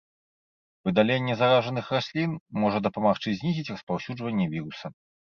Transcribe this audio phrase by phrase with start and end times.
[0.89, 2.31] Выдаленне заражаных раслін
[2.65, 4.87] можа дапамагчы знізіць распаўсюджванне віруса.